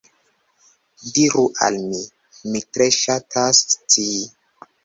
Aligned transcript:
Diru 1.17 1.43
al 1.67 1.77
mi, 1.83 2.01
mi 2.55 2.65
tre 2.73 2.89
ŝatas 2.99 3.63
scii. 3.75 4.19